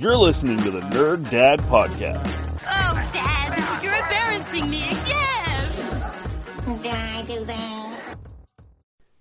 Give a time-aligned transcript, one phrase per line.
[0.00, 2.56] You're listening to the Nerd Dad Podcast.
[2.66, 6.82] Oh, Dad, you're embarrassing me again.
[6.82, 8.16] Did I do that?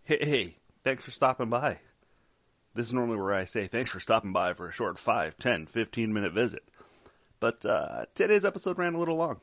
[0.04, 1.80] Hey, hey, thanks for stopping by.
[2.76, 5.66] This is normally where I say thanks for stopping by for a short 5, 10,
[5.66, 6.64] 15 minute visit.
[7.42, 9.42] But uh, today's episode ran a little long.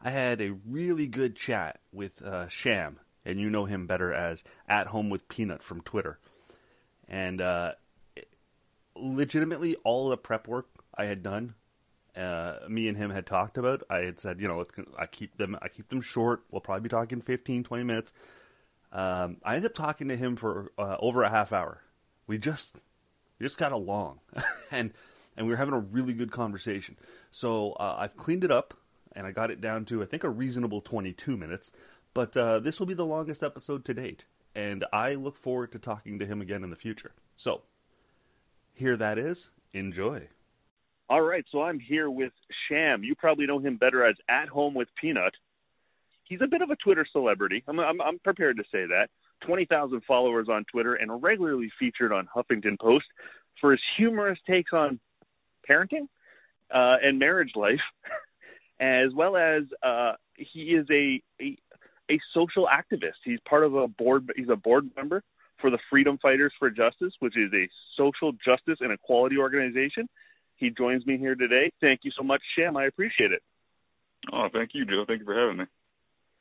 [0.00, 4.44] I had a really good chat with uh, Sham, and you know him better as
[4.68, 6.20] At Home with Peanut from Twitter.
[7.08, 7.72] And uh,
[9.00, 11.54] legitimately, all the prep work I had done,
[12.16, 13.82] uh, me and him had talked about.
[13.88, 14.64] I had said, you know,
[14.98, 16.42] I keep them, I keep them short.
[16.50, 18.12] We'll probably be talking 15, 20 minutes.
[18.92, 21.82] Um, I ended up talking to him for uh, over a half hour.
[22.26, 22.76] We just,
[23.38, 24.20] we just got along,
[24.70, 24.92] and
[25.36, 26.96] and we were having a really good conversation.
[27.30, 28.74] So uh, I've cleaned it up,
[29.12, 31.72] and I got it down to I think a reasonable 22 minutes.
[32.14, 35.78] But uh, this will be the longest episode to date, and I look forward to
[35.78, 37.12] talking to him again in the future.
[37.36, 37.62] So
[38.78, 39.50] here that is.
[39.72, 40.28] Enjoy.
[41.10, 42.32] All right, so I'm here with
[42.68, 43.02] Sham.
[43.02, 45.34] You probably know him better as At Home with Peanut.
[46.24, 47.64] He's a bit of a Twitter celebrity.
[47.66, 49.08] I'm, I'm, I'm prepared to say that.
[49.46, 53.06] 20,000 followers on Twitter and regularly featured on Huffington Post
[53.60, 55.00] for his humorous takes on
[55.68, 56.08] parenting
[56.72, 57.80] uh, and marriage life,
[58.80, 61.56] as well as uh, he is a, a
[62.10, 63.20] a social activist.
[63.24, 64.32] He's part of a board.
[64.34, 65.22] He's a board member
[65.60, 70.08] for the Freedom Fighters for Justice, which is a social justice and equality organization.
[70.56, 71.72] He joins me here today.
[71.80, 72.76] Thank you so much, Sham.
[72.76, 73.42] I appreciate it.
[74.32, 75.04] Oh, thank you, Joe.
[75.06, 75.64] Thank you for having me.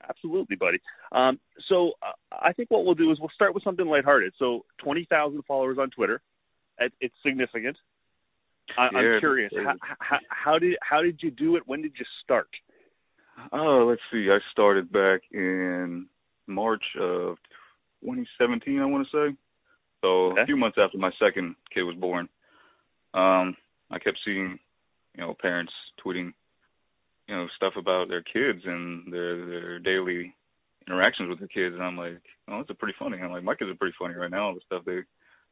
[0.07, 0.79] Absolutely, buddy.
[1.11, 4.33] Um, so uh, I think what we'll do is we'll start with something lighthearted.
[4.37, 6.21] So 20,000 followers on Twitter.
[6.79, 7.77] It, it's significant.
[8.77, 9.51] I, Yeah, I'm curious.
[9.55, 11.63] How, how, how did how did you do it?
[11.65, 12.49] When did you start?
[13.53, 14.29] Oh, let's see.
[14.29, 16.07] I started back in
[16.47, 17.37] March of
[18.01, 19.37] 2017, I want to say.
[20.01, 20.41] So Okay.
[20.41, 22.29] a few months after my second kid was born.
[23.13, 23.55] Um,
[23.89, 24.59] I kept seeing,
[25.15, 25.73] you know, parents
[26.05, 26.33] tweeting,
[27.27, 30.33] you know, stuff about their kids and their their daily
[30.87, 33.17] interactions with their kids, and I'm like, oh, that's a pretty funny.
[33.17, 35.01] I'm like, my kids are pretty funny right now, all the stuff they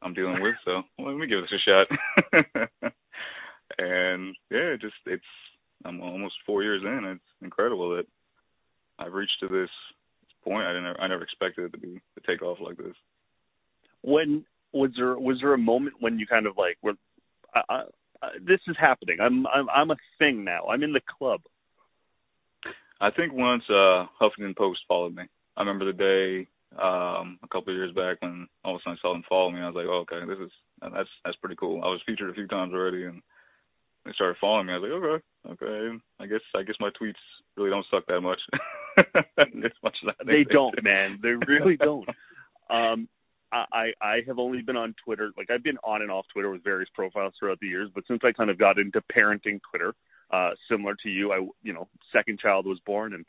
[0.02, 0.54] I'm dealing with.
[0.64, 1.86] So well, let me give this a shot.
[3.78, 5.24] and yeah, it just it's
[5.84, 7.04] I'm almost four years in.
[7.04, 8.06] It's incredible that
[8.98, 9.70] I've reached to this
[10.46, 10.66] point.
[10.66, 12.94] I didn't I never expected it to be to take off like this.
[14.02, 16.94] When was there was there a moment when you kind of like were
[17.54, 17.82] I, I,
[18.22, 19.18] I, this is happening?
[19.20, 20.66] I'm I'm I'm a thing now.
[20.66, 21.40] I'm in the club.
[23.00, 25.24] I think once uh Huffington Post followed me.
[25.56, 26.48] I remember the day
[26.80, 29.50] um a couple of years back when all of a sudden I saw them follow
[29.50, 29.60] me.
[29.60, 31.82] I was like, oh, okay, this is that's that's pretty cool.
[31.82, 33.22] I was featured a few times already, and
[34.04, 34.72] they started following me.
[34.72, 35.18] I was like, okay,
[35.52, 35.98] okay.
[36.20, 37.24] I guess I guess my tweets
[37.56, 38.40] really don't suck that much.
[39.82, 40.82] much as I think They they don't, do.
[40.82, 41.18] man.
[41.22, 42.08] They really don't.
[42.70, 43.08] Um,
[43.52, 45.30] I I I have only been on Twitter.
[45.36, 48.20] Like I've been on and off Twitter with various profiles throughout the years, but since
[48.24, 49.94] I kind of got into parenting Twitter,
[50.30, 53.24] uh, similar to you, I you know second child was born, and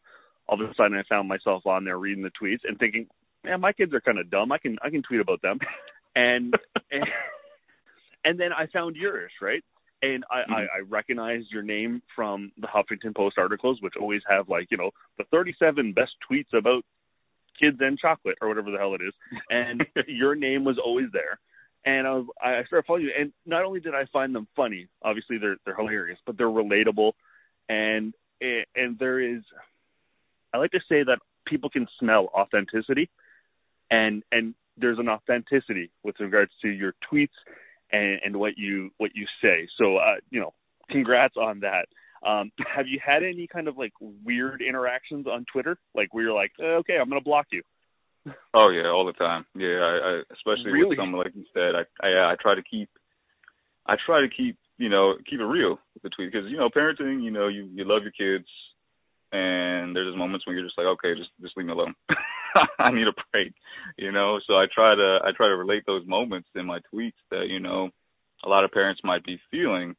[0.48, 3.08] all of a sudden I found myself on there reading the tweets and thinking,
[3.44, 4.52] man, my kids are kind of dumb.
[4.52, 5.60] I can I can tweet about them,
[6.16, 6.54] and
[6.92, 7.06] and,
[8.26, 9.64] and then I found yours, right?
[10.02, 10.54] And I, I, mm-hmm.
[10.54, 14.92] I recognized your name from the Huffington Post articles, which always have like, you know,
[15.18, 16.84] the 37 best tweets about
[17.60, 19.14] kids and chocolate or whatever the hell it is.
[19.50, 21.40] And your name was always there.
[21.86, 23.12] And I was, I started following you.
[23.18, 27.14] And not only did I find them funny, obviously they're, they're hilarious, but they're relatable.
[27.70, 29.42] And, eh, and there is,
[30.54, 33.10] I like to say that people can smell authenticity
[33.90, 37.30] and, and there's an authenticity with regards to your tweets
[37.92, 39.68] and, and what you what you say.
[39.78, 40.54] So uh, you know,
[40.90, 41.88] congrats on that.
[42.28, 46.34] Um, have you had any kind of like weird interactions on Twitter, like where you're
[46.34, 47.62] like, eh, okay, I'm gonna block you?
[48.54, 49.46] Oh yeah, all the time.
[49.56, 50.90] Yeah, I, I especially Really?
[50.90, 51.74] with someone like you said.
[51.76, 52.90] I, I I try to keep,
[53.86, 56.70] I try to keep you know keep it real with the tweet because you know
[56.70, 57.24] parenting.
[57.24, 58.48] You know you you love your kids,
[59.32, 61.94] and there's just moments when you're just like, okay, just just leave me alone.
[62.80, 63.54] I need a break,
[63.98, 64.40] you know.
[64.48, 67.60] So I try to I try to relate those moments in my tweets that you
[67.60, 67.90] know
[68.44, 69.96] a lot of parents might be feeling,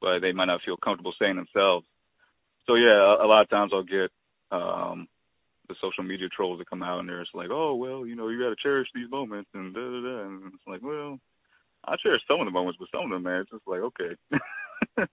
[0.00, 1.86] but they might not feel comfortable saying themselves.
[2.66, 4.10] So yeah, a, a lot of times I'll get
[4.52, 5.08] um
[5.68, 8.28] the social media trolls that come out and they're just like, oh well, you know,
[8.28, 11.18] you got to cherish these moments and da da da, and it's like, well,
[11.84, 14.14] I cherish some of the moments, but some of them, man, it's just like okay.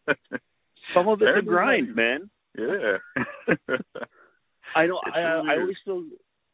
[0.93, 2.29] some of it's a grind, man.
[2.57, 2.97] Yeah.
[4.75, 4.99] I know.
[5.05, 6.03] It I, truly I always feel.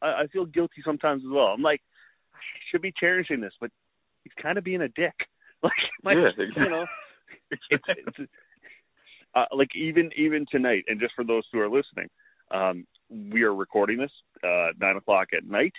[0.00, 1.46] I, I feel guilty sometimes as well.
[1.46, 1.80] I'm like,
[2.34, 2.38] I
[2.70, 3.70] should be cherishing this, but
[4.24, 5.14] he's kind of being a dick.
[5.64, 5.72] Like,
[6.02, 6.86] like Yeah, you know,
[7.52, 8.30] it's, it's
[9.32, 12.08] uh, like even even tonight, and just for those who are listening,
[12.50, 14.10] um, we are recording this
[14.42, 15.72] uh, nine o'clock at night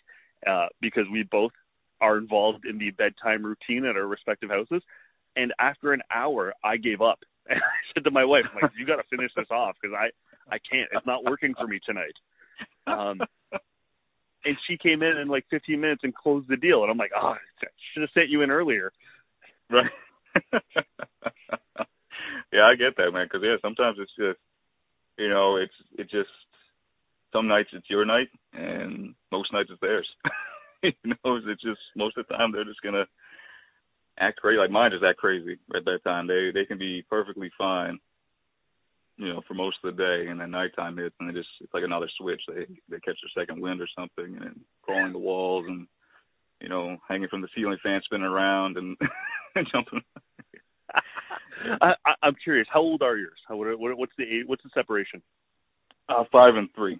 [0.47, 1.51] uh, because we both
[1.99, 4.81] are involved in the bedtime routine at our respective houses.
[5.35, 7.19] And after an hour, I gave up.
[7.49, 9.95] And I said to my wife, I'm like, "You got to finish this off because
[9.95, 10.09] I
[10.53, 10.89] I can't.
[10.93, 12.15] It's not working for me tonight."
[12.87, 13.21] Um,
[14.45, 16.83] and she came in in like 15 minutes and closed the deal.
[16.83, 17.37] And I'm like, "Oh, I
[17.93, 18.91] should have sent you in earlier."
[19.69, 19.91] Right.
[22.51, 23.25] yeah, I get that, man.
[23.25, 24.39] Because yeah, sometimes it's just,
[25.17, 26.29] you know, it's it just
[27.31, 30.07] some nights it's your night, and most nights it's theirs.
[30.83, 33.05] you know, it's just most of the time they're just gonna
[34.19, 34.57] act crazy.
[34.57, 36.27] Like mine just act crazy at that time.
[36.27, 37.99] They they can be perfectly fine,
[39.17, 41.73] you know, for most of the day, and then nighttime hits, and they just it's
[41.73, 42.41] like another switch.
[42.47, 45.87] They they catch their second wind or something, and crawling the walls and
[46.63, 48.97] you know, hanging from the ceiling fan, spinning around and
[49.71, 50.01] jumping.
[51.81, 52.67] I, I, I'm curious.
[52.71, 53.37] How old are yours?
[53.47, 55.21] How what, what, what's the age, what's the separation?
[56.07, 56.99] Uh, five and three,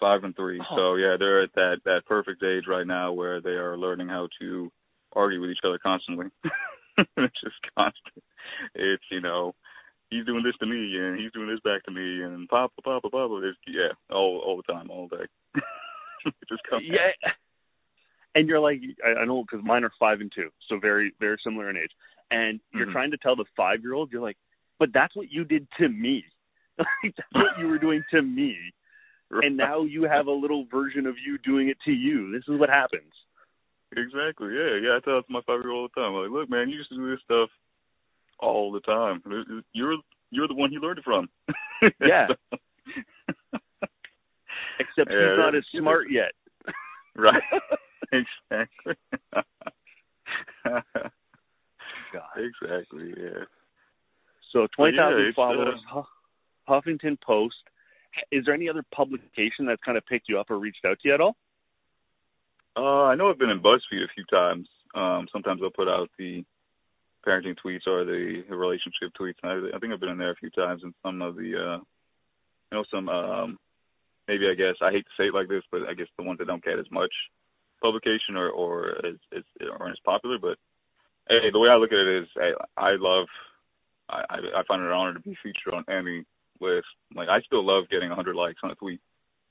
[0.00, 0.60] five and three.
[0.60, 0.76] Oh.
[0.76, 4.28] So yeah, they're at that that perfect age right now where they are learning how
[4.40, 4.70] to
[5.16, 6.26] argue with each other constantly.
[6.98, 8.22] it's just constant.
[8.74, 9.54] It's you know,
[10.10, 13.08] he's doing this to me and he's doing this back to me and papa papa
[13.10, 13.40] papa.
[13.44, 15.24] It's yeah, all all the time, all day.
[16.26, 16.84] it just comes.
[16.86, 17.10] Yeah.
[18.34, 21.38] And you're like, I, I know because mine are five and two, so very very
[21.42, 21.90] similar in age.
[22.30, 22.92] And you're Mhm.
[22.92, 24.36] trying to tell the five year old, you're like,
[24.78, 26.24] but that's what you did to me.
[27.02, 28.54] Like, that's what you were doing to me.
[29.30, 32.30] And now you have a little version of you doing it to you.
[32.32, 33.12] This is what happens.
[33.92, 34.48] Exactly.
[34.54, 34.96] Yeah, yeah.
[34.96, 36.14] I tell it to my five year old all the time.
[36.14, 37.50] I'm like, look, man, you used to do this stuff
[38.40, 39.22] all the time.
[39.72, 39.96] You're
[40.30, 41.28] you're the one he learned it from.
[42.00, 42.28] Yeah.
[44.80, 46.32] Except Yeah, he's not as smart yet.
[47.16, 47.42] right.
[48.12, 48.94] exactly.
[50.64, 50.82] God.
[52.36, 53.12] exactly.
[53.16, 53.44] Yeah.
[54.52, 56.04] So twenty thousand yeah, uh, followers, Hu-
[56.68, 57.56] Huffington Post.
[58.32, 61.08] Is there any other publication that's kind of picked you up or reached out to
[61.08, 61.36] you at all?
[62.76, 64.68] Uh, I know I've been in BuzzFeed a few times.
[64.94, 66.44] Um, sometimes they'll put out the
[67.26, 69.36] parenting tweets or the relationship tweets.
[69.42, 71.42] And I, I think I've been in there a few times in some of the,
[71.56, 71.76] uh,
[72.70, 73.58] you know, some um,
[74.28, 76.38] maybe I guess I hate to say it like this, but I guess the ones
[76.38, 77.12] that don't get as much
[77.82, 79.42] publication or or as, as
[79.78, 80.38] aren't as popular.
[80.40, 80.58] But
[81.28, 83.26] hey, the way I look at it is, I, I love,
[84.08, 86.24] I I find it an honor to be featured on any
[86.60, 86.86] list.
[87.14, 89.00] Like I still love getting 100 likes on a tweet.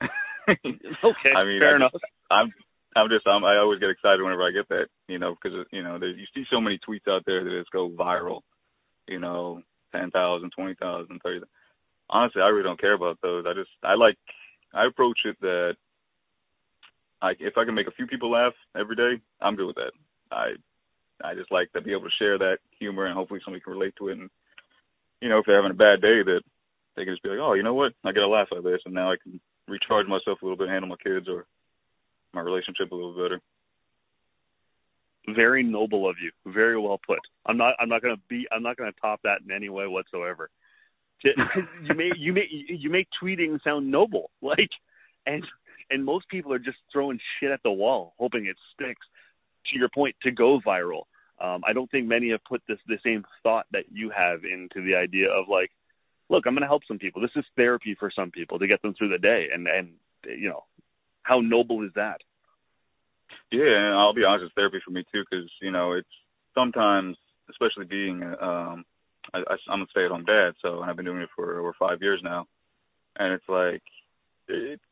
[0.48, 1.90] Okay, I mean, fair I enough.
[1.92, 2.52] just- I'm
[2.96, 5.82] I'm just I'm, I always get excited whenever I get that, you know, because you
[5.82, 8.40] know there, you see so many tweets out there that just go viral,
[9.06, 9.62] you know,
[9.92, 11.40] ten thousand, twenty thousand, thirty.
[12.08, 13.44] Honestly, I really don't care about those.
[13.46, 14.16] I just I like
[14.72, 15.76] I approach it that
[17.20, 19.92] I if I can make a few people laugh every day, I'm good with that.
[20.32, 20.52] I
[21.22, 23.94] I just like to be able to share that humor and hopefully somebody can relate
[23.98, 24.18] to it.
[24.18, 24.30] And
[25.20, 26.40] you know, if they're having a bad day, that
[26.94, 28.80] they can just be like, oh, you know what, I get a laugh of this,
[28.84, 31.46] and now I can recharge myself a little bit, handle my kids or
[32.36, 33.40] my relationship a little better.
[35.34, 36.30] Very noble of you.
[36.52, 37.18] Very well put.
[37.46, 37.74] I'm not.
[37.80, 38.46] I'm not going to be.
[38.52, 40.50] I'm not going to top that in any way whatsoever.
[41.24, 44.30] You make you make you make tweeting sound noble.
[44.42, 44.70] Like,
[45.24, 45.44] and
[45.90, 49.04] and most people are just throwing shit at the wall, hoping it sticks.
[49.72, 51.04] To your point, to go viral.
[51.40, 54.80] Um, I don't think many have put this the same thought that you have into
[54.86, 55.70] the idea of like,
[56.28, 57.20] look, I'm going to help some people.
[57.20, 59.88] This is therapy for some people to get them through the day, and and
[60.24, 60.64] you know,
[61.26, 62.20] how noble is that?
[63.50, 66.08] Yeah, and I'll be honest, it's therapy for me too, because you know it's
[66.54, 67.16] sometimes,
[67.50, 68.84] especially being, um,
[69.34, 72.00] I, I, I'm a stay-at-home dad, so and I've been doing it for over five
[72.00, 72.46] years now,
[73.16, 73.82] and it's like,
[74.48, 74.82] it's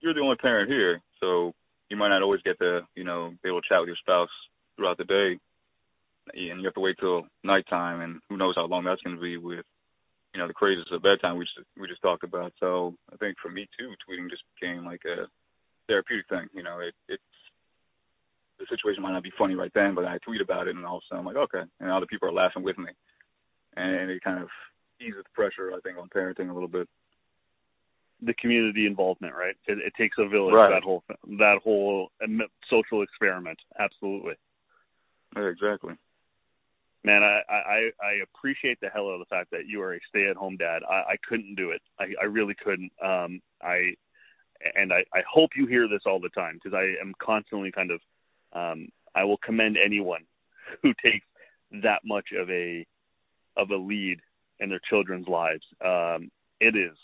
[0.00, 1.52] you're the only parent here, so
[1.88, 4.28] you might not always get to, you know, be able to chat with your spouse
[4.76, 5.38] throughout the day,
[6.34, 9.22] and you have to wait till nighttime, and who knows how long that's going to
[9.22, 9.64] be with,
[10.34, 12.52] you know, the crazes of bedtime we just we just talked about.
[12.60, 15.26] So I think for me too, tweeting just became like a
[15.88, 16.46] therapeutic thing.
[16.54, 17.22] You know, it it's
[18.60, 20.98] the situation might not be funny right then, but I tweet about it, and all
[20.98, 22.90] of a sudden I'm like, okay, and other people are laughing with me,
[23.76, 24.48] and it kind of
[25.00, 26.88] eases the pressure, I think, on parenting a little bit.
[28.20, 29.54] the community involvement, right?
[29.68, 30.54] It, it takes a village.
[30.54, 30.70] Right.
[30.70, 31.04] That whole
[31.38, 32.10] that whole
[32.68, 33.58] social experiment.
[33.78, 34.34] Absolutely,
[35.36, 35.94] Yeah, exactly.
[37.04, 37.22] man.
[37.22, 40.56] I, I I appreciate the hell out of the fact that you are a stay-at-home
[40.56, 40.82] dad.
[40.90, 41.80] I, I couldn't do it.
[42.00, 42.90] I, I really couldn't.
[43.00, 43.94] Um, I
[44.74, 47.90] and I, I hope you hear this all the time because I am constantly kind
[47.90, 48.00] of.
[48.52, 50.24] Um, I will commend anyone
[50.82, 51.26] who takes
[51.82, 52.86] that much of a
[53.56, 54.20] of a lead
[54.60, 55.64] in their children's lives.
[55.84, 56.96] Um, it is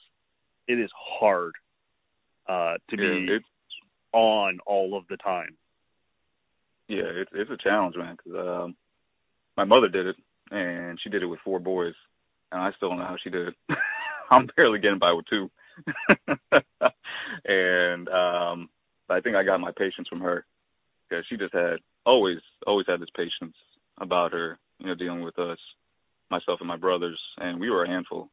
[0.68, 1.52] it is hard
[2.49, 3.38] uh, to Yeah, be
[4.12, 5.56] on all of the time.
[6.88, 8.16] yeah, it's it's a challenge, man.
[8.16, 8.76] Because um,
[9.56, 10.16] my mother did it,
[10.50, 11.94] and she did it with four boys,
[12.52, 13.54] and I still don't know how she did it.
[14.30, 15.50] I'm barely getting by with two,
[17.45, 18.69] and um,
[19.09, 20.45] I think I got my patience from her
[21.09, 23.54] because she just had always always had this patience
[23.99, 25.59] about her, you know, dealing with us,
[26.31, 28.28] myself and my brothers, and we were a handful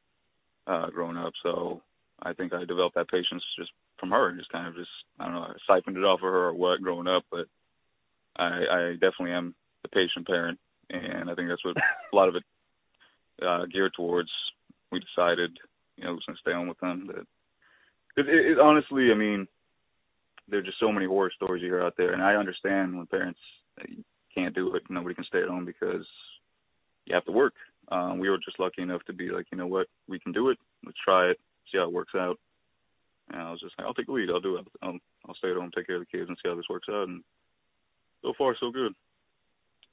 [0.68, 1.34] uh, growing up.
[1.44, 1.82] So
[2.22, 5.36] I think I developed that patience just from her, just kind of just I don't
[5.36, 7.48] know, I siphoned it off of her or what growing up, but
[8.38, 12.36] I, I definitely am the patient parent, and I think that's what a lot of
[12.36, 12.44] it
[13.46, 14.30] uh, geared towards.
[14.92, 15.58] We decided,
[16.02, 17.26] you know, since stay on with them that
[18.18, 19.48] it, it, it honestly, I mean,
[20.48, 23.40] there's just so many horror stories you hear out there, and I understand when parents
[23.80, 23.86] uh,
[24.36, 26.06] can't do it, nobody can stay at home because
[27.06, 27.54] you have to work.
[27.92, 30.50] Um, we were just lucky enough to be like, you know what, we can do
[30.50, 30.58] it.
[30.86, 31.40] Let's try it,
[31.72, 32.38] see how it works out.
[33.32, 34.30] And I was just like, I'll take the lead.
[34.30, 34.68] I'll do it.
[34.82, 36.88] I'll, I'll stay at home, take care of the kids, and see how this works
[36.90, 37.08] out.
[37.08, 37.24] And
[38.22, 38.94] so far, so good.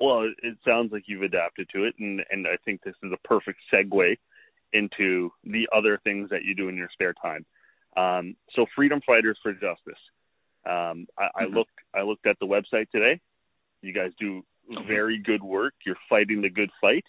[0.01, 3.29] Well, it sounds like you've adapted to it, and and I think this is a
[3.29, 4.17] perfect segue
[4.73, 7.45] into the other things that you do in your spare time.
[7.97, 10.01] Um, so, Freedom Fighters for Justice.
[10.67, 11.55] Um, I, I Mhm.
[11.55, 13.21] looked I looked at the website today.
[13.83, 14.45] You guys do
[14.87, 15.75] very good work.
[15.87, 17.05] You're fighting the good fight,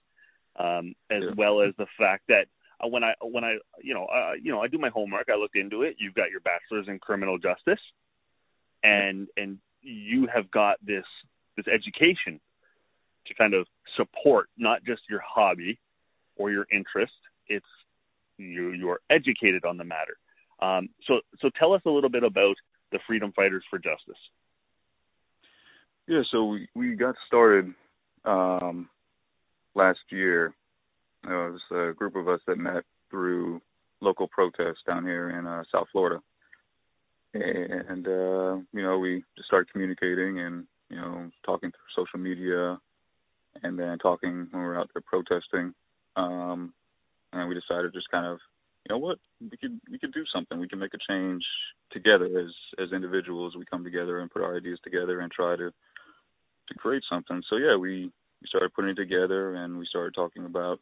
[0.55, 1.31] um, as Yeah.
[1.35, 2.47] well as the fact that
[2.79, 5.29] uh, when I when I you know uh, you know I do my homework.
[5.29, 5.95] I looked into it.
[5.99, 7.81] You've got your bachelor's in criminal justice,
[8.83, 11.05] and and you have got this
[11.57, 12.39] this education
[13.25, 15.79] to kind of support not just your hobby
[16.37, 17.13] or your interest.
[17.49, 17.65] It's
[18.37, 20.17] you you're educated on the matter.
[20.61, 22.55] Um, so so tell us a little bit about
[22.91, 24.19] the Freedom Fighters for Justice.
[26.07, 27.73] Yeah, so we we got started
[28.25, 28.89] um,
[29.75, 30.53] last year.
[31.27, 33.61] Uh, it was a group of us that met through
[34.01, 36.21] local protests down here in uh, South Florida,
[37.33, 42.79] and uh, you know we just started communicating and you know talking through social media,
[43.63, 45.73] and then talking when we were out there protesting.
[46.15, 46.73] Um,
[47.33, 48.39] and we decided just kind of,
[48.87, 50.59] you know what, we could we could do something.
[50.59, 51.43] We can make a change
[51.91, 53.55] together as as individuals.
[53.57, 57.41] We come together and put our ideas together and try to to create something.
[57.49, 60.79] So yeah, we we started putting it together and we started talking about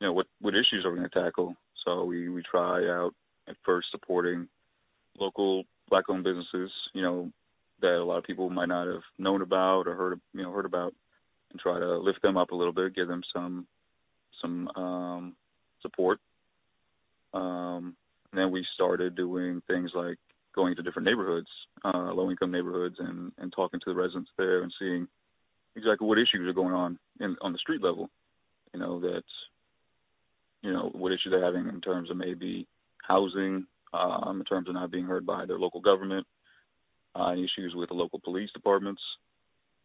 [0.00, 1.56] you know what what issues are we going to tackle.
[1.84, 3.12] So we we try out
[3.48, 4.48] at first supporting
[5.18, 7.30] local black-owned businesses, you know,
[7.80, 10.66] that a lot of people might not have known about or heard you know heard
[10.66, 10.94] about,
[11.50, 13.66] and try to lift them up a little bit, give them some
[14.40, 15.36] some um,
[15.82, 16.18] support.
[17.32, 17.96] Um,
[18.32, 20.18] and then we started doing things like
[20.54, 21.48] going to different neighborhoods,
[21.84, 25.06] uh, low income neighborhoods, and, and talking to the residents there and seeing
[25.76, 28.10] exactly what issues are going on in, on the street level.
[28.72, 29.22] You know, that,
[30.62, 32.66] you know, what issues they're having in terms of maybe
[33.06, 36.26] housing, um, in terms of not being heard by their local government,
[37.18, 39.02] uh, issues with the local police departments,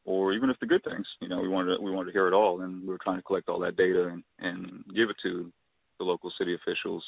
[0.06, 1.08] or even if the good things.
[1.20, 3.18] You know, we wanted to, we wanted to hear it all, and we were trying
[3.18, 5.52] to collect all that data and, and give it to
[5.98, 7.04] the local city officials.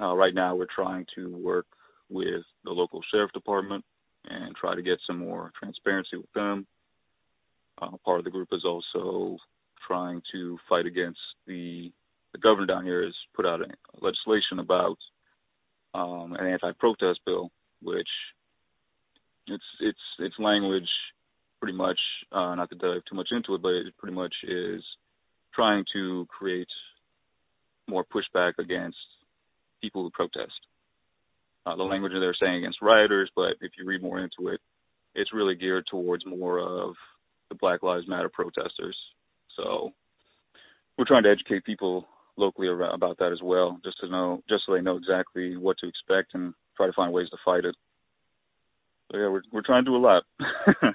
[0.00, 1.66] Uh, right now, we're trying to work
[2.08, 3.84] with the local sheriff department
[4.28, 6.66] and try to get some more transparency with them.
[7.80, 9.36] Uh, part of the group is also
[9.86, 11.90] trying to fight against the
[12.32, 13.66] the governor down here has put out a
[14.04, 14.98] legislation about
[15.94, 17.50] um, an anti-protest bill,
[17.82, 18.08] which
[19.46, 20.88] it's it's it's language
[21.60, 21.98] pretty much
[22.32, 24.82] uh, not to dive too much into it, but it pretty much is
[25.54, 26.68] trying to create
[27.88, 28.98] more pushback against
[29.80, 30.52] people who protest
[31.66, 34.60] uh, the language they're saying against rioters, but if you read more into it,
[35.14, 36.94] it's really geared towards more of
[37.48, 38.96] the Black Lives Matter protesters.
[39.56, 39.92] So
[40.96, 44.64] we're trying to educate people locally ar- about that as well, just to know, just
[44.66, 47.74] so they know exactly what to expect and try to find ways to fight it.
[49.10, 50.22] So yeah, we're we're trying to do a lot.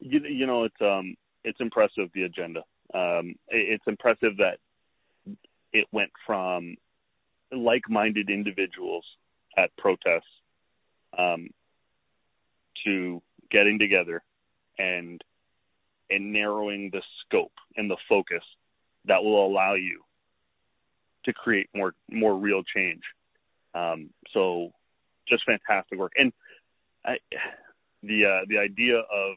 [0.00, 2.60] You, you know, it's um, it's impressive the agenda.
[2.94, 4.58] Um, it, it's impressive that
[5.72, 6.76] it went from
[7.52, 9.04] like-minded individuals
[9.56, 10.24] at protests
[11.16, 11.48] um,
[12.84, 14.22] to getting together
[14.78, 15.22] and
[16.10, 18.42] and narrowing the scope and the focus
[19.04, 20.02] that will allow you
[21.24, 23.02] to create more more real change.
[23.74, 24.72] Um, so,
[25.28, 26.12] just fantastic work.
[26.16, 26.32] And
[27.04, 27.16] I,
[28.02, 29.36] the uh, the idea of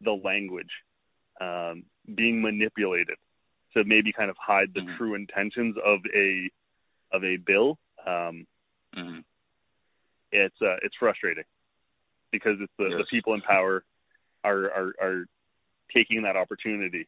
[0.00, 0.70] the language
[1.40, 1.84] um,
[2.14, 3.16] being manipulated
[3.74, 4.96] to maybe kind of hide the Mhm.
[4.96, 6.50] true intentions of a
[7.12, 7.78] of a bill.
[8.04, 8.46] Um,
[8.94, 9.24] Mhm.
[10.32, 11.44] it's uh, it's frustrating
[12.30, 13.84] because it's the, the people in power
[14.44, 15.26] are, are are
[15.92, 17.06] taking that opportunity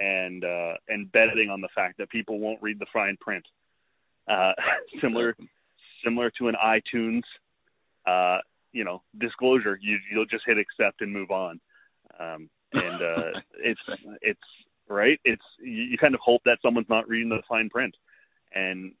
[0.00, 3.46] and uh, and betting on the fact that people won't read the fine print.
[4.26, 4.52] Uh,
[5.00, 5.36] similar
[6.02, 7.22] similar to an iTunes,
[8.06, 8.38] uh,
[8.74, 9.78] you know, disclosure.
[9.80, 11.60] You you'll just hit accept and move on.
[12.20, 13.80] Um, and uh, it's
[14.20, 14.40] it's
[14.88, 15.18] right.
[15.24, 17.94] It's you, you kind of hope that someone's not reading the fine print,
[18.54, 18.92] and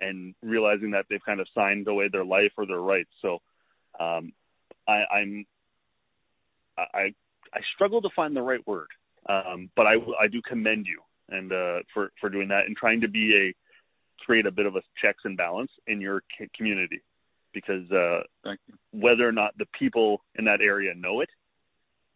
[0.00, 3.10] and realizing that they've kind of signed away their life or their rights.
[3.22, 3.38] So
[3.98, 4.32] um,
[4.86, 5.46] I, I'm
[6.76, 7.14] I
[7.52, 8.88] I struggle to find the right word,
[9.28, 11.00] um, but I I do commend you
[11.30, 14.76] and uh, for for doing that and trying to be a create a bit of
[14.76, 16.22] a checks and balance in your
[16.56, 17.02] community
[17.54, 18.22] because uh,
[18.90, 21.30] whether or not the people in that area know it,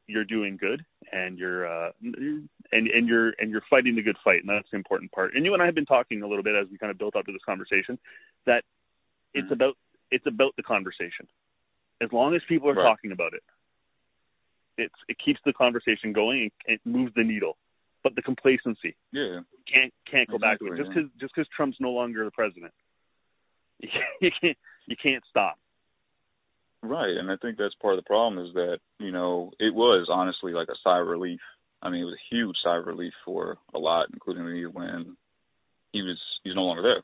[0.07, 4.41] you're doing good and you're uh, and and you're and you're fighting the good fight,
[4.41, 5.35] and that's the important part.
[5.35, 7.17] And you and I have been talking a little bit as we kind of built
[7.17, 7.99] up to this conversation
[8.45, 8.65] that
[9.35, 9.53] it's Mhm.
[9.53, 9.79] about
[10.11, 11.29] it's about the conversation.
[12.01, 12.83] As long as people are Right.
[12.83, 13.43] talking about it,
[14.77, 17.57] it's it keeps the conversation going and it moves the needle.
[18.03, 19.41] But the complacency Yeah.
[19.67, 21.03] can't can't go back to it Exactly, just yeah.
[21.03, 22.73] because just because Trump's no longer the president.
[24.21, 25.59] You can't you can't stop.
[26.83, 30.09] Right, and I think that's part of the problem is that you know it was
[30.11, 31.41] honestly like a sigh of relief.
[31.83, 35.17] I mean, it was a huge sigh of relief for a lot, including me, when
[35.93, 37.03] he was he's no longer there.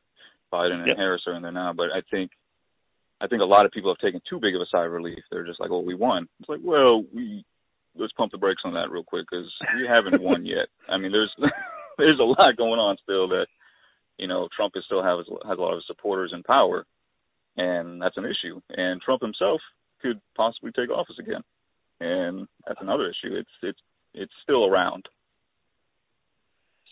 [0.53, 0.97] Biden and Yep.
[0.97, 2.31] Harris are in there now, but I think
[3.21, 5.23] I think a lot of people have taken too big of a sigh of relief.
[5.31, 7.45] They're just like, "Oh, we won." It's like, well, we
[7.97, 10.67] let's pump the brakes on that real quick because we haven't won yet.
[10.89, 11.35] I mean, there's
[11.99, 13.47] there's a lot going on still that
[14.18, 16.85] you know Trump is still has has a lot of supporters in power,
[17.57, 18.61] and that's an issue.
[18.70, 19.61] And Trump himself
[20.03, 21.42] could possibly take office again,
[22.00, 23.37] and that's another issue.
[23.37, 23.81] It's it's
[24.14, 25.09] it's still around.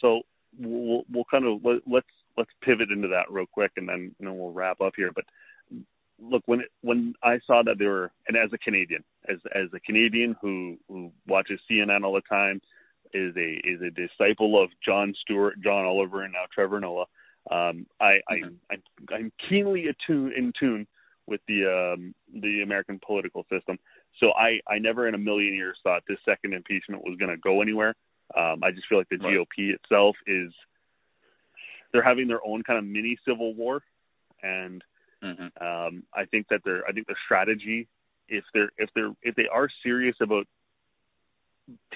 [0.00, 0.22] So
[0.58, 2.06] we'll we'll kind of let, let's
[2.36, 5.12] let's pivot into that real quick, and then you know we'll wrap up here.
[5.14, 5.24] But
[6.20, 9.68] look, when it, when I saw that they were, and as a Canadian, as as
[9.74, 12.60] a Canadian who who watches CNN all the time,
[13.12, 17.06] is a is a disciple of Jon Stewart, John Oliver, and now Trevor Noah.
[17.50, 18.58] Um, I, I Mhm.
[18.70, 20.86] I'm, I'm keenly attuned in tune
[21.26, 23.78] with the um, the American political system.
[24.20, 27.38] So I I never in a million years thought this second impeachment was going to
[27.38, 27.94] go anywhere.
[28.36, 29.36] Um, I just feel like the Right.
[29.36, 30.52] GOP itself is
[31.92, 33.82] they're having their own kind of mini civil war,
[34.42, 34.82] and
[35.22, 37.88] hmm um, I think that they're I think the strategy
[38.28, 40.46] if they're if they're if they are serious about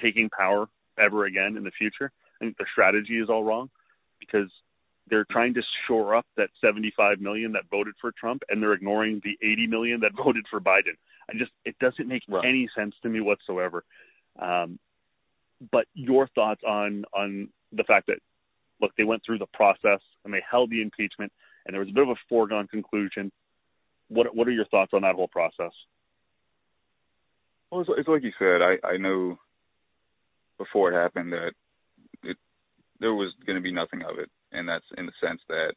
[0.00, 3.70] taking power ever again in the future, I think the strategy is all wrong
[4.18, 4.50] because
[5.08, 9.20] they're trying to shore up that 75 million that voted for Trump and they're ignoring
[9.22, 10.96] the 80 million that voted for Biden.
[11.30, 12.44] I just it doesn't make Right.
[12.44, 13.84] any sense to me whatsoever.
[14.38, 14.78] Um,
[15.72, 18.18] but your thoughts on on the fact that
[18.80, 21.32] look they went through the process and they held the impeachment
[21.64, 23.32] and there was a bit of a foregone conclusion.
[24.08, 25.72] What what are your thoughts on that whole process?
[27.70, 28.62] Well, it's, it's like you said.
[28.62, 29.36] I I knew
[30.58, 31.52] before it happened that
[32.22, 32.36] it
[33.00, 35.72] there was going to be nothing of it, and that's in the sense that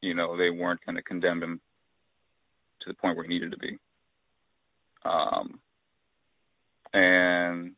[0.00, 1.60] you know they weren't going to condemn him
[2.80, 3.78] to the point where he needed to be.
[5.04, 5.60] Um,
[6.92, 7.72] and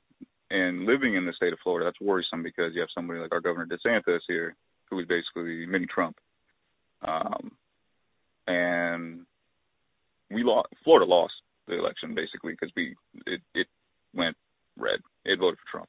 [0.51, 3.41] and living in the state of Florida, that's worrisome because you have somebody like our
[3.41, 4.57] Governor DeSantis here,
[4.91, 6.17] who is basically mini Trump.
[7.03, 7.53] Um,
[8.47, 9.27] and
[10.31, 10.69] we lost.
[10.85, 11.35] Florida lost
[11.67, 12.95] the election basically because we
[13.27, 13.67] it it
[14.15, 14.37] went
[14.77, 15.01] red.
[15.25, 15.89] It voted for Trump.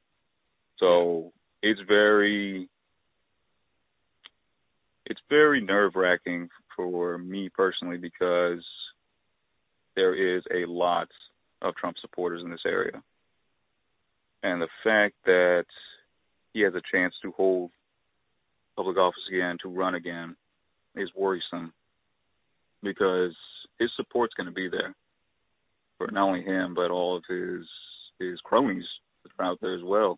[0.81, 2.67] So it's very
[5.05, 8.63] it's very nerve wracking for me personally because
[9.95, 11.07] there is a lot
[11.61, 13.03] of Trump supporters in this area.
[14.41, 15.65] And the fact that
[16.53, 17.71] he has a chance to hold
[18.75, 20.35] public office again, to run again,
[20.95, 21.73] is worrisome
[22.81, 23.35] because
[23.79, 24.95] his support's going to be there
[25.97, 27.65] for not only him but all of his
[28.19, 28.85] his cronies
[29.23, 30.17] that are out there as well.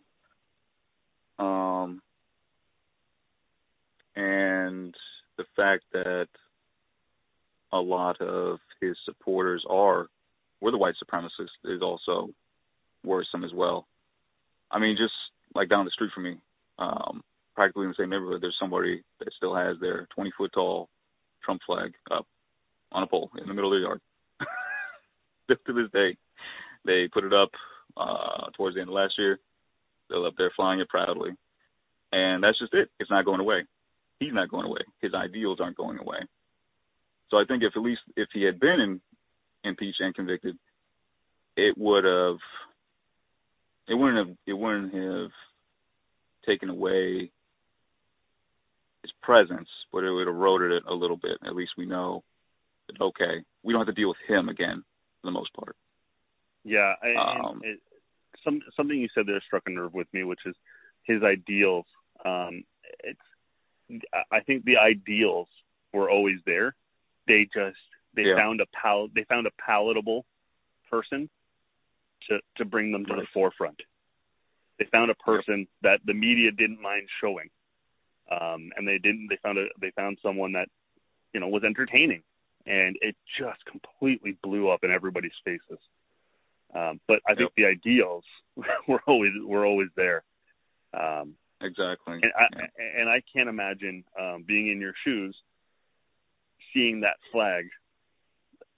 [1.38, 2.00] Um,
[4.16, 4.94] and
[5.36, 6.28] the fact that
[7.72, 10.06] a lot of his supporters are
[10.60, 12.30] were the white supremacists is also
[13.04, 13.86] worrisome as well.
[14.70, 15.12] I mean, just
[15.54, 16.36] like down the street from me,
[16.78, 17.22] um,
[17.54, 20.88] practically in the same neighborhood, there's somebody that still has their 20 foot tall
[21.44, 22.26] Trump flag up
[22.92, 24.00] on a pole in the middle of the yard.
[25.66, 26.16] to this day,
[26.84, 27.50] they put it up
[27.96, 29.38] uh, towards the end of last year.
[30.14, 31.30] They're up there flying it proudly,
[32.12, 32.88] and that's just it.
[33.00, 33.64] It's not going away.
[34.20, 34.80] He's not going away.
[35.00, 36.18] His ideals aren't going away.
[37.30, 39.00] So I think if at least if he had been in,
[39.64, 40.56] impeached and convicted,
[41.56, 42.38] it would have
[43.88, 45.30] it wouldn't have it wouldn't have
[46.46, 47.30] taken away
[49.02, 51.38] his presence, but it would have eroded it a little bit.
[51.44, 52.22] At least we know
[52.86, 54.84] that okay, we don't have to deal with him again
[55.20, 55.76] for the most part.
[56.64, 57.80] Yeah, I, Um, it,
[58.44, 60.54] some something you said there struck a nerve with me, which is
[61.04, 61.86] his ideals.
[62.24, 62.64] Um,
[63.02, 63.20] it's
[64.30, 65.48] I think the ideals
[65.92, 66.74] were always there.
[67.26, 67.78] They just
[68.14, 68.36] they Yeah.
[68.36, 70.24] found a pal they found a palatable
[70.90, 71.28] person
[72.28, 73.80] to to bring them to the forefront.
[74.78, 77.50] They found a person that the media didn't mind showing,
[78.30, 79.28] um, and they didn't.
[79.28, 80.68] They found a they found someone that
[81.32, 82.22] you know was entertaining,
[82.66, 85.78] and it just completely blew up in everybody's faces.
[86.74, 87.52] Um, but I think Yep.
[87.56, 88.24] the ideals
[88.88, 90.24] were always were always there.
[90.92, 92.20] Um, Exactly.
[92.22, 93.00] and I Yeah.
[93.00, 95.36] and I can't imagine um, being in your shoes,
[96.72, 97.68] seeing that flag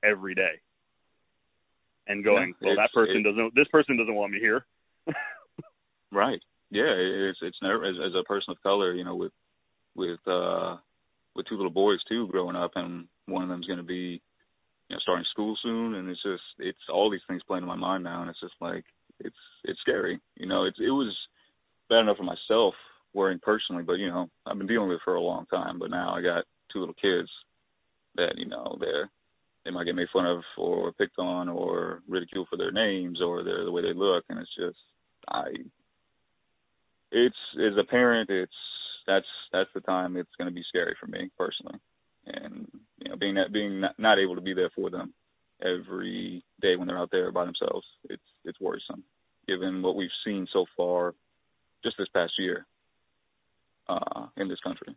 [0.03, 0.61] every day,
[2.07, 3.55] and going, Yeah, "Well, that person doesn't.
[3.55, 4.67] This person doesn't want me here."
[6.13, 6.41] Right.
[6.71, 9.33] Yeah, it's it's never as, as a person of color, you know, with
[9.95, 10.77] with uh
[11.35, 14.23] with two little boys too growing up, and one of them's going to be,
[14.89, 17.77] you know, starting school soon, and it's just it's all these things playing in my
[17.77, 18.85] mind now, and it's just like
[19.21, 20.65] it's it's scary, you know.
[20.65, 21.15] It's it was
[21.89, 22.75] bad enough for myself
[23.13, 25.91] worrying personally, but you know, I've been dealing with it for a long time, but
[25.91, 27.29] now I got two little kids
[28.17, 29.11] that you know they're
[29.65, 33.43] they might get made fun of or picked on or ridiculed for their names or
[33.43, 34.79] their the way they look, and it's just
[35.29, 35.49] I
[37.11, 38.53] it's as a parent it's
[39.07, 41.79] that's that's the time it's going to be scary for me personally
[42.27, 45.13] and you know being that being not, not able to be there for them
[45.63, 49.03] every day when they're out there by themselves it's it's worrisome
[49.49, 51.15] given what we've seen so far
[51.83, 52.67] just this past year
[53.89, 54.95] uh in this country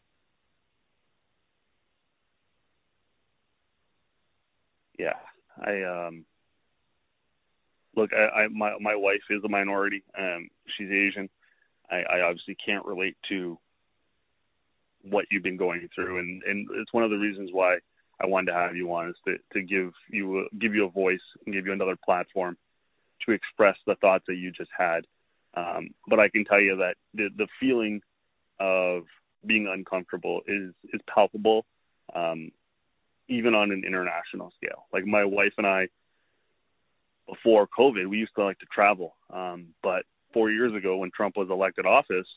[4.99, 5.13] Yeah,
[5.65, 6.25] I um
[7.95, 8.11] look.
[8.13, 10.03] I, I my my wife is a minority.
[10.17, 11.29] Um, she's Asian.
[11.89, 13.57] I, I obviously can't relate to
[15.03, 17.77] what you've been going through, and and it's one of the reasons why
[18.21, 20.89] I wanted to have you on is to to give you a, give you a
[20.89, 22.57] voice and give you another platform
[23.25, 25.05] to express the thoughts that you just had.
[25.55, 28.01] Um, but I can tell you that the the feeling
[28.59, 29.03] of
[29.45, 31.65] being uncomfortable is is palpable.
[32.13, 32.51] Um,
[33.29, 34.87] even on an international scale.
[34.91, 35.87] Like my wife and I,
[37.27, 39.15] before COVID, we used to like to travel.
[39.31, 42.27] Um, but four years ago, when Trump was elected office,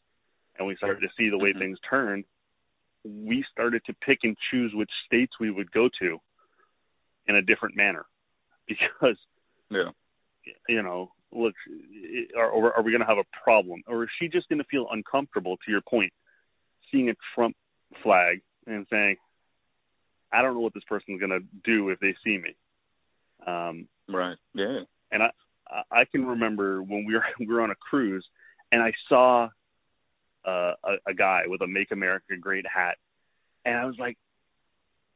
[0.59, 1.59] and we started to see the way Mhm.
[1.59, 2.27] things turned,
[3.05, 6.19] we started to pick and choose which states we would go to
[7.27, 8.07] in a different manner,
[8.69, 9.17] because
[9.71, 9.91] yeah
[10.69, 11.55] you know, look,
[12.37, 14.87] are, are we going to have a problem, or is she just going to feel
[14.91, 15.57] uncomfortable?
[15.57, 16.12] To your point,
[16.91, 17.57] seeing a Trump
[18.03, 19.17] flag and saying,
[20.33, 22.55] "I don't know what this person's going to do if they see me."
[23.47, 25.31] Um, right yeah and I
[25.69, 28.27] I- I can remember when we were we were on a cruise,
[28.73, 29.49] and I saw
[30.47, 32.97] uh, a, a guy with a "Make America Great" hat,
[33.65, 34.17] and I was like,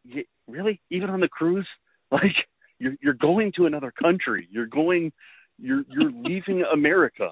[0.05, 0.81] "Y- "Really?
[0.91, 1.69] Even on the cruise?
[2.13, 2.37] Like
[2.79, 4.47] you're you're going to another country?
[4.49, 5.13] You're going,
[5.59, 7.31] you're you're leaving America."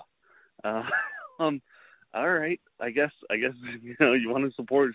[0.64, 0.82] Uh,
[1.38, 1.62] um,
[2.12, 4.90] all right, I guess I guess you know you want to support,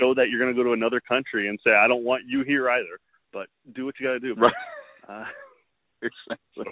[0.00, 2.42] show that you're going to go to another country and say, "I don't want you
[2.42, 2.98] here either."
[3.32, 4.34] But do what you got to do.
[4.34, 4.52] right
[5.06, 5.24] Uh,
[6.02, 6.64] exactly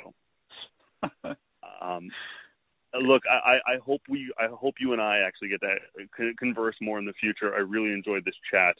[1.23, 1.35] so,
[1.81, 2.09] um,
[3.01, 6.77] look, I, I I hope we, I hope you and I actually get to converse
[6.81, 7.55] more in the future.
[7.55, 8.77] I really enjoyed this chat,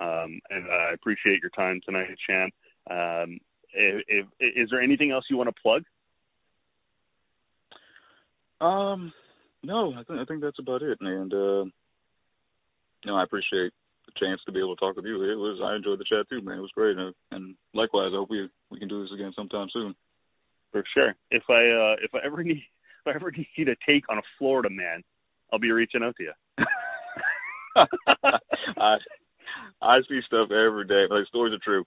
[0.00, 2.50] um, and I appreciate your time tonight, Sham.
[2.90, 3.38] Um,
[3.72, 5.84] if, if, is there anything else you want to plug?
[8.60, 9.12] Um,
[9.62, 10.98] no, I think I think that's about it.
[11.00, 11.64] And uh,
[13.06, 13.72] no, I appreciate
[14.06, 15.22] the chance to be able to talk with you.
[15.22, 16.58] It was I enjoyed the chat too, man.
[16.58, 19.68] It was great, and, and likewise, I hope we we can do this again sometime
[19.72, 19.94] soon.
[20.72, 21.14] For sure.
[21.30, 22.62] If I uh, if I ever need
[23.04, 25.02] if I ever need a take on a Florida man,
[25.52, 26.32] I'll be reaching out to you.
[28.76, 28.96] I
[29.82, 31.06] I see stuff every day.
[31.08, 31.84] Like stories are true.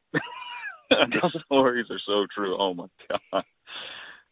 [0.90, 2.58] the stories are so true.
[2.60, 3.44] Oh my god.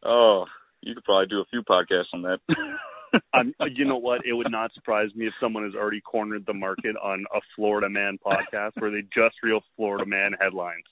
[0.04, 0.46] Oh
[0.82, 2.39] you could probably do a few podcasts on that.
[3.34, 4.22] I'm, you know what?
[4.26, 7.89] It would not surprise me if someone has already cornered the market on a Florida
[7.89, 10.86] Man podcast where they just reel Florida Man headlines.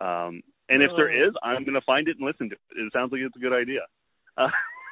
[0.00, 2.80] Um, and if there is, I'm going to find it and listen to it.
[2.80, 3.80] It sounds like it's a good idea.
[4.38, 4.48] Uh,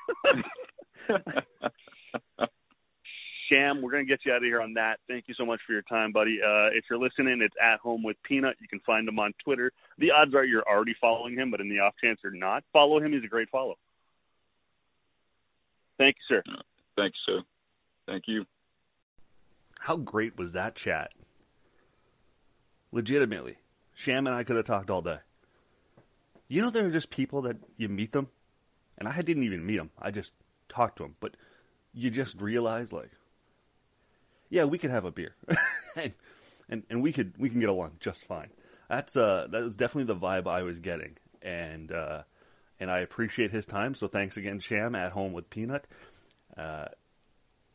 [3.48, 4.98] Sham, we're going to get you out of here on that.
[5.08, 6.38] Thank you so much for your time, buddy.
[6.44, 8.56] Uh, if you're listening, it's at home with Peanut.
[8.60, 9.72] You can find him on Twitter.
[9.98, 13.00] The odds are you're already following him, but in the off chance you're not, follow
[13.00, 13.12] him.
[13.12, 13.76] He's a great follow.
[15.98, 16.42] Thank you, sir.
[16.96, 17.40] Thanks, sir.
[18.06, 18.44] Thank you.
[19.80, 21.12] How great was that chat?
[22.92, 23.56] Legitimately.
[23.94, 25.18] Sham and I could have talked all day.
[26.48, 28.28] You know, there are just people that you meet them,
[28.98, 29.90] and I didn't even meet him.
[29.98, 30.34] I just
[30.68, 31.37] talked to him, but
[31.94, 33.11] you just realize, like,
[34.50, 35.34] yeah, we could have a beer,
[35.96, 36.12] and,
[36.68, 38.50] and and we could we can get along just fine.
[38.88, 42.22] That's uh that was definitely the vibe I was getting, and uh,
[42.80, 43.94] and I appreciate his time.
[43.94, 45.87] So thanks again, Sham, at home with Peanut.
[46.56, 46.87] Uh,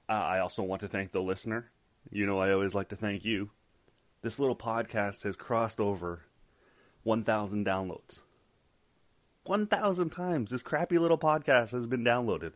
[0.09, 1.71] I also want to thank the listener.
[2.11, 3.49] You know, I always like to thank you.
[4.21, 6.21] This little podcast has crossed over
[7.03, 8.19] 1,000 downloads.
[9.45, 12.53] 1,000 times this crappy little podcast has been downloaded.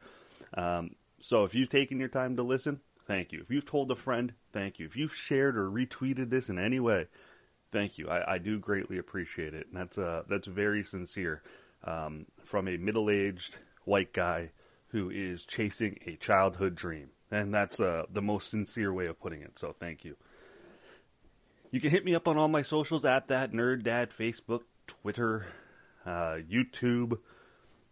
[0.53, 3.41] Um, so if you've taken your time to listen, thank you.
[3.41, 4.85] If you've told a friend, thank you.
[4.85, 7.07] If you've shared or retweeted this in any way,
[7.71, 8.09] thank you.
[8.09, 9.67] I, I do greatly appreciate it.
[9.67, 11.41] And that's, uh, that's very sincere
[11.83, 14.51] um, from a middle aged white guy
[14.89, 17.09] who is chasing a childhood dream.
[17.31, 19.59] And that's uh, the most sincere way of putting it.
[19.59, 20.15] So thank you.
[21.71, 25.47] You can hit me up on all my socials at that nerd dad, Facebook, Twitter,
[26.07, 27.19] uh, YouTube,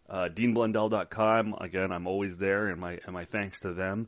[0.10, 1.56] uh, DeanBlundell.com.
[1.60, 4.08] Again, I'm always there, and my and my thanks to them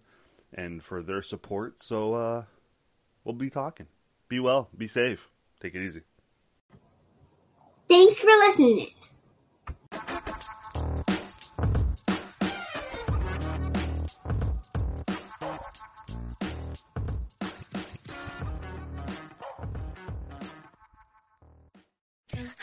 [0.53, 1.83] and for their support.
[1.83, 2.43] So uh,
[3.23, 3.87] we'll be talking.
[4.29, 4.69] Be well.
[4.75, 5.29] Be safe.
[5.59, 6.01] Take it easy.
[7.89, 8.91] Thanks for listening.